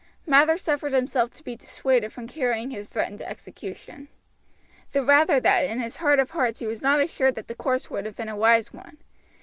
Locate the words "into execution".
3.11-4.07